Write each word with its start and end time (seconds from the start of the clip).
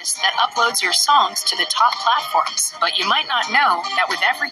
that 0.00 0.32
uploads 0.40 0.80
your 0.82 0.94
songs 0.94 1.44
to 1.44 1.56
the 1.56 1.66
top 1.68 1.92
platforms. 2.00 2.72
But 2.80 2.98
you 2.98 3.06
might 3.06 3.28
not 3.28 3.52
know 3.52 3.82
that 3.96 4.08
with 4.08 4.20
every 4.26 4.50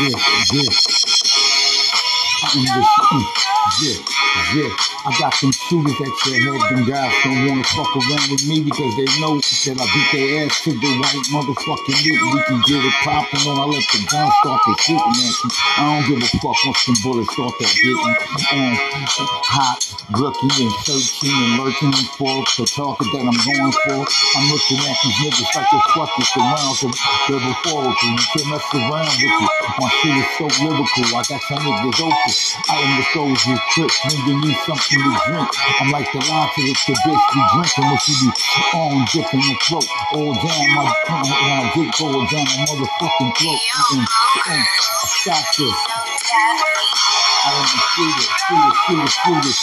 Yeah, 0.00 0.18
yeah. 0.52 0.70
Yeah, 3.82 3.98
yeah. 4.54 4.70
I 5.06 5.16
got 5.18 5.34
some 5.34 5.52
shooters 5.52 5.98
that 5.98 6.12
your 6.26 6.38
head 6.42 6.76
them 6.76 6.84
guys 6.86 7.12
don't 7.24 7.48
wanna 7.48 7.64
fuck 7.64 7.90
around 7.96 8.30
with 8.30 8.46
me 8.46 8.62
because 8.62 8.92
they 8.98 9.06
know 9.18 9.38
that 9.38 9.78
I 9.78 9.86
beat 9.90 10.08
their 10.14 10.46
ass 10.46 10.62
to 10.64 10.70
the 10.70 10.90
right 11.02 11.22
motherfucking 11.30 11.98
lick. 12.02 12.20
We 12.22 12.42
can 12.46 12.60
get 12.66 12.84
it 12.84 12.94
poppin' 13.02 13.46
and 13.46 13.58
I 13.58 13.64
let 13.66 13.84
the 13.90 13.98
gun 14.10 14.30
start 14.42 14.60
to 14.62 14.70
at 14.70 14.88
you. 14.88 14.98
I 15.78 15.82
don't 15.86 16.06
give 16.08 16.22
a 16.22 16.28
fuck 16.38 16.56
once 16.66 16.82
some 16.82 16.98
bullets 17.02 17.32
start 17.32 17.54
to. 17.58 17.66
Um, 18.52 18.74
hot, 19.46 19.91
rookie 20.10 20.50
and 20.58 20.72
searching 20.82 21.30
and 21.30 21.52
lurking 21.62 21.94
for 22.18 22.42
the 22.58 22.66
target 22.66 23.08
that 23.14 23.22
I'm 23.22 23.38
going 23.38 23.74
for. 23.86 24.00
I'm 24.02 24.46
looking 24.50 24.80
at 24.82 24.96
these 24.98 25.18
niggas 25.22 25.50
like 25.54 25.68
they 25.70 25.82
fuck 25.94 26.10
this 26.18 26.32
around 26.36 26.74
so 26.74 26.88
they're 27.30 27.38
before 27.38 27.86
you 27.86 27.94
can't 28.34 28.48
mess 28.50 28.66
around 28.74 29.06
with 29.06 29.36
you. 29.38 29.48
My 29.78 29.88
shit 30.02 30.16
is 30.18 30.28
so 30.34 30.46
lyrical. 30.66 31.06
I 31.14 31.22
got 31.22 31.40
some 31.46 31.62
niggas 31.62 32.00
open. 32.02 32.32
I 32.68 32.76
am 32.82 32.90
the 32.98 33.04
soldier 33.14 33.56
tricks 33.72 33.98
when 34.02 34.18
you 34.26 34.34
need 34.42 34.58
something 34.66 34.98
to 34.98 35.12
drink. 35.30 35.48
I'm 35.78 35.90
like 35.94 36.10
the 36.10 36.20
line 36.26 36.50
to 36.50 36.60
the, 36.66 36.74
bitch 36.82 37.24
be 37.30 37.40
drinking 37.54 37.86
what 37.86 38.02
you 38.08 38.14
be 38.18 38.28
on 38.74 39.06
dipping 39.12 39.42
your 39.46 39.58
throat. 39.62 39.86
All 40.14 40.34
down 40.34 40.62
my 40.74 40.86
I 41.12 41.70
dick 41.74 41.90
go 41.98 42.10
down 42.10 42.46
my 42.48 42.64
motherfucking 42.66 43.30
throat. 43.38 43.60
And, 43.92 44.06
and, 44.50 44.64
stop 45.06 45.44
this. 45.56 47.21
I 47.44 47.50
am 47.58 47.66
the 47.66 47.78
shooter, 47.90 48.22
shooter, 48.38 48.70
shooter, 48.86 49.10
shooters. 49.10 49.60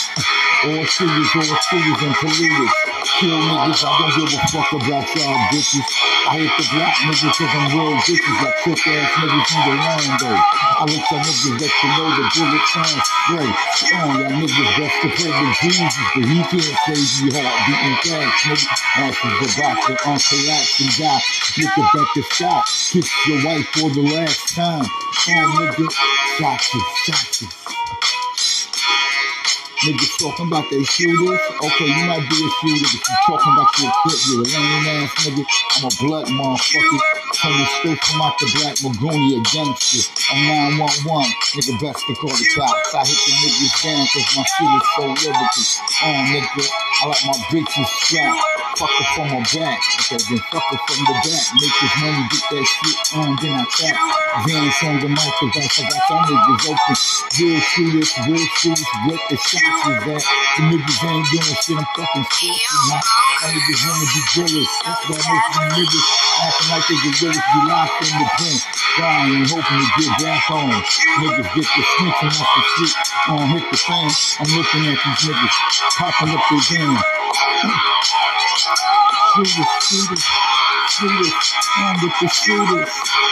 All 0.60 0.84
shooters, 0.84 1.30
all 1.32 1.56
shooters 1.64 2.02
and 2.04 2.14
polluters. 2.20 2.72
Kill 3.16 3.40
niggas, 3.40 3.80
I 3.80 3.96
don't 3.96 4.28
give 4.28 4.36
a 4.36 4.40
fuck 4.52 4.72
about 4.76 5.08
y'all 5.16 5.40
bitches. 5.48 5.80
I 6.28 6.44
hate 6.44 6.52
the 6.60 6.64
black 6.76 6.92
niggas 7.08 7.32
cause 7.32 7.48
I'm 7.56 7.72
real 7.72 7.96
bitches 8.04 8.36
like 8.44 8.56
trick 8.60 8.84
ass 8.84 9.08
niggas 9.16 9.48
from 9.48 9.62
the 9.64 9.74
land 9.80 10.12
though. 10.20 10.36
I 10.36 10.84
let 10.84 11.04
y'all 11.08 11.24
niggas 11.24 11.56
let 11.56 11.72
you 11.80 11.88
know 11.96 12.08
the 12.12 12.24
bullet 12.36 12.64
sound 12.68 13.00
spray. 13.00 13.48
Oh, 13.48 14.12
y'all 14.12 14.28
niggas 14.28 14.70
best 14.76 14.96
to 15.00 15.08
play 15.16 15.32
with 15.32 15.56
Jesus, 15.64 15.96
but 16.12 16.24
he 16.28 16.38
can't 16.52 16.76
save 16.84 17.08
you 17.16 17.28
heart 17.32 17.56
beating 17.64 17.96
fast, 18.04 18.44
nigga. 18.44 18.68
Ashes 19.08 19.56
about 19.56 19.76
to 19.88 19.92
uncollapse 20.04 20.84
and 20.84 20.92
die. 21.00 21.20
Up 21.80 21.94
at 21.96 22.08
the 22.14 22.22
sky, 22.28 22.62
kiss 22.92 23.08
your 23.26 23.40
wife 23.44 23.66
for 23.72 23.88
the 23.88 24.02
last 24.04 24.54
time. 24.54 24.84
Oh, 24.84 25.56
nigga, 25.56 25.88
shots 26.36 26.74
it, 26.74 26.82
shots 27.04 27.42
it. 27.42 27.69
Niggas 29.80 30.20
talking 30.20 30.46
about 30.46 30.68
they 30.68 30.84
shooters. 30.84 31.40
Okay, 31.56 31.88
you 31.88 32.04
might 32.04 32.20
be 32.28 32.36
a 32.36 32.48
shooter, 32.60 32.84
but 32.84 33.00
you 33.00 33.16
talking 33.24 33.52
about 33.56 33.72
your 33.80 33.92
clip. 34.04 34.18
You're 34.28 34.44
a 34.44 34.60
lame 34.60 34.88
ass 35.00 35.14
nigga. 35.24 35.44
I'm 35.72 35.84
a 35.88 35.92
blood 36.04 36.26
motherfucker. 36.28 37.00
Coming 37.40 37.66
straight 37.80 38.04
from 38.04 38.20
out 38.20 38.36
the 38.36 38.46
black 38.60 38.76
Magonia 38.84 39.40
gangster. 39.48 40.04
I'm 40.36 40.76
911. 40.76 41.32
Nigga, 41.56 41.80
best 41.80 42.04
to 42.04 42.14
call 42.14 42.28
the 42.28 42.46
cops. 42.52 42.94
I 42.94 43.08
hit 43.08 43.16
the 43.24 43.32
niggas 43.40 43.74
down 43.80 44.04
cause 44.12 44.28
my 44.36 44.44
shit 44.44 44.68
is 44.68 44.84
so 44.92 45.02
lyrical. 45.16 45.64
Oh, 46.04 46.28
nigga, 46.28 46.62
I 47.00 47.06
like 47.08 47.24
my 47.24 47.36
bitches 47.48 47.88
strapped. 48.04 48.59
Fuck 48.78 48.90
her 48.90 49.06
from 49.14 49.26
my 49.34 49.40
back. 49.54 49.80
Okay, 50.00 50.20
then 50.30 50.38
fuck 50.50 50.62
her 50.70 50.78
from 50.86 51.00
the 51.04 51.14
back. 51.26 51.44
Make 51.58 51.74
this 51.80 51.94
money, 52.00 52.22
get 52.30 52.44
that 52.50 52.64
shit 52.64 52.96
on, 53.18 53.30
then 53.42 53.52
I 53.58 53.64
tap. 53.66 53.96
Vans 54.46 54.78
on 54.86 54.94
the 55.02 55.08
mic, 55.10 55.32
cause 55.42 55.54
I 55.56 55.66
forgot 55.66 56.02
y'all 56.06 56.22
niggas 56.30 56.64
open. 56.70 56.96
Real 57.34 57.60
shooters, 57.60 58.10
real 58.30 58.46
shooters, 58.56 58.90
what 59.10 59.20
the 59.28 59.36
shots 59.36 59.82
is 59.90 59.98
that? 60.06 60.22
The 60.22 60.62
niggas 60.70 60.98
ain't 61.02 61.26
doing 61.34 61.56
shit, 61.60 61.76
I'm 61.76 61.86
fucking 61.98 62.26
scorching, 62.30 62.82
man. 62.88 63.02
Y'all 63.40 63.50
niggas 63.50 63.82
wanna 63.90 64.06
be 64.06 64.20
jealous. 64.30 64.70
That's 64.86 65.04
why 65.10 65.18
most 65.18 65.50
of 65.50 65.60
you 65.60 65.70
niggas 65.80 66.08
acting 66.40 66.68
like 66.70 66.84
they 66.86 66.98
the 67.00 67.10
realest 67.10 67.42
be 67.50 67.60
locked 67.66 67.96
in 68.00 68.14
the 68.16 68.26
pen. 68.38 68.56
Dying, 68.96 69.44
hoping 69.50 69.80
to 69.80 69.88
get 69.98 70.12
back 70.22 70.42
home. 70.46 70.70
Niggas 70.70 71.48
get 71.58 71.66
the 71.66 71.82
snitching 71.84 72.34
off 72.38 72.50
the 72.54 72.62
shit. 72.70 72.92
On 73.28 73.48
hit 73.50 73.64
the 73.70 73.76
fan. 73.76 74.10
I'm 74.40 74.50
looking 74.56 74.84
at 74.88 74.98
these 75.02 75.20
niggas 75.26 75.56
popping 75.98 76.30
up 76.30 76.42
their 76.48 76.62
game. 76.70 77.89
Shooters, 79.32 79.54
shooters, 79.82 80.24
shooters, 80.90 81.32
on 81.78 81.94
with 82.02 82.12
the 82.20 82.28
shooters. 82.28 83.29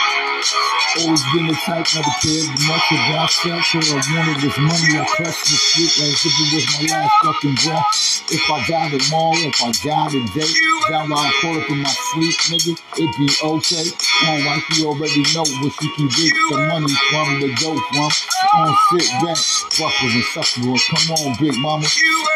Always 0.97 1.21
been 1.33 1.45
the 1.45 1.53
type 1.53 1.85
never 1.93 2.13
cared 2.17 2.49
much 2.65 2.87
about 2.89 3.29
sex 3.29 3.75
or 3.77 3.93
I 3.93 4.01
wanted 4.09 4.41
was 4.41 4.57
money. 4.57 4.97
I 4.97 5.05
pressed 5.05 5.45
the 5.45 5.53
shit 5.53 5.91
as 6.01 6.17
if 6.25 6.33
it 6.33 6.49
was 6.49 6.65
my 6.73 6.97
last 6.97 7.13
fucking 7.21 7.55
breath. 7.61 8.25
If 8.33 8.45
I 8.49 8.57
die 8.65 8.89
tomorrow, 8.97 9.37
if 9.37 9.61
I 9.61 9.69
die 9.85 10.09
today, 10.09 10.49
that 10.89 11.05
why 11.05 11.29
I 11.29 11.31
call 11.41 11.61
up 11.61 11.69
in 11.69 11.85
my 11.85 11.93
sleep, 11.93 12.37
nigga, 12.49 12.73
it 12.73 13.09
be 13.21 13.27
okay. 13.37 13.85
On 14.33 14.45
wife, 14.49 14.65
you 14.77 14.89
already 14.89 15.21
know 15.29 15.45
what 15.61 15.73
she 15.77 15.87
can 15.93 16.09
get 16.09 16.33
the 16.49 16.57
money 16.73 16.93
from, 17.13 17.27
the 17.37 17.49
dope 17.61 17.85
from. 17.93 18.09
On 18.57 18.73
sit 18.89 19.05
back, 19.21 19.37
buffers 19.77 20.13
and 20.17 20.25
suckers. 20.33 20.81
Come 20.89 21.05
on, 21.21 21.37
big 21.37 21.53
mama. 21.61 21.85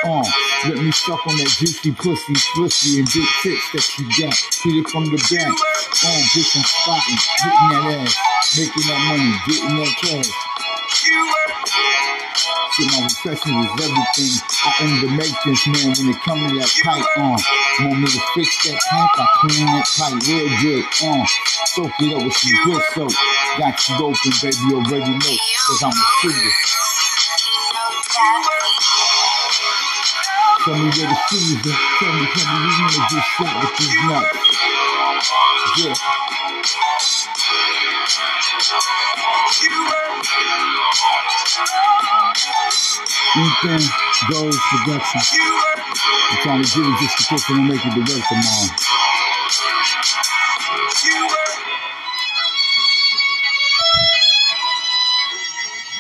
On, 0.06 0.26
let 0.70 0.78
me 0.78 0.92
suck 0.92 1.26
on 1.26 1.38
that 1.42 1.50
juicy 1.58 1.92
pussy, 1.92 2.38
pussy 2.54 3.00
and 3.02 3.08
big 3.10 3.30
tits 3.42 3.66
that 3.74 3.86
you 3.98 4.06
got. 4.22 4.38
Hit 4.62 4.78
it 4.78 4.88
from 4.94 5.06
the 5.10 5.18
back. 5.18 5.50
On, 6.06 6.22
bitch, 6.38 6.54
I'm 6.54 6.66
spotting, 6.70 7.18
hitting 7.18 7.70
that 7.74 8.06
ass, 8.06 8.14
making 8.52 8.86
that 8.88 9.00
money, 9.08 9.32
getting 9.48 9.76
that 9.80 9.94
cash. 10.04 10.30
Shit, 12.74 12.90
my 12.90 13.06
profession 13.06 13.54
is 13.62 13.70
everything. 13.86 14.34
I 14.66 14.72
am 14.82 14.92
the 15.00 15.10
maintenance 15.14 15.64
man 15.70 15.94
when 15.94 16.10
it 16.10 16.20
comes 16.26 16.42
to 16.42 16.58
that 16.58 16.72
pipe 16.84 17.06
on. 17.22 17.38
Uh. 17.38 17.86
Want 17.86 18.02
me 18.02 18.08
to 18.10 18.22
fix 18.34 18.50
that 18.66 18.80
pipe? 18.90 19.14
I 19.14 19.26
clean 19.40 19.66
that 19.70 19.86
pipe 19.94 20.18
real 20.26 20.50
good 20.60 20.86
on. 21.06 21.22
Soak 21.70 21.94
it 22.02 22.18
up 22.18 22.22
with 22.26 22.34
some 22.34 22.58
good 22.66 22.82
soap. 22.94 23.14
Got 23.62 23.78
you 23.78 23.96
open, 24.02 24.34
baby, 24.42 24.66
already 24.74 25.14
know. 25.14 25.36
Cause 25.38 25.82
I'm 25.86 25.94
a 25.94 26.06
shooter. 26.20 26.54
Tell 30.66 30.74
me 30.74 30.90
where 30.90 31.10
the 31.10 31.18
shoes 31.30 31.54
at. 31.54 31.64
Tell 31.64 32.14
me, 32.14 32.26
tell 32.34 32.48
me, 32.50 32.58
you 32.66 32.74
wanna 32.74 33.02
get 33.06 33.24
shot 33.38 33.54
with 33.62 33.74
these 33.78 33.98
nuts. 34.10 34.34
Yeah. 35.78 36.43
Ethan 43.36 43.84
Goes 44.32 44.58
Production. 44.72 45.22
I'm 46.32 46.38
trying 46.42 46.64
to 46.64 46.70
give 46.70 46.86
you 46.86 46.96
just 47.02 47.20
a 47.20 47.24
kiss 47.28 47.50
and 47.50 47.68
make 47.68 47.86
it 47.86 47.92
the 47.94 48.00
work 48.00 48.24
tomorrow. 48.30 48.68